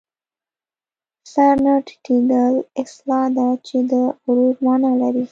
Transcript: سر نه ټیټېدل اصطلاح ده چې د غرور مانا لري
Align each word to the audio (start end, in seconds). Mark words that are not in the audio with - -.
سر 1.33 1.55
نه 1.65 1.73
ټیټېدل 1.87 2.55
اصطلاح 2.81 3.25
ده 3.37 3.47
چې 3.67 3.77
د 3.91 3.93
غرور 4.23 4.55
مانا 4.65 4.91
لري 5.01 5.25